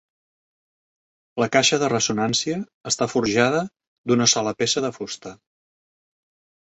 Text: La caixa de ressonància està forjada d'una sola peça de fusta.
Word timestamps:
La 1.43 1.47
caixa 1.55 1.79
de 1.83 1.89
ressonància 1.93 2.57
està 2.93 3.09
forjada 3.13 3.61
d'una 4.13 4.31
sola 4.35 4.55
peça 4.63 4.85
de 4.87 4.95
fusta. 4.97 5.35